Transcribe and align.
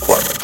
requirement. 0.00 0.39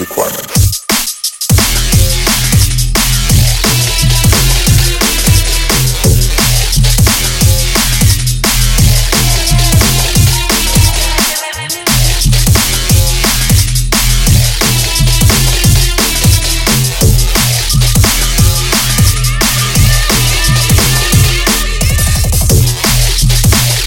Requirement. 0.00 0.49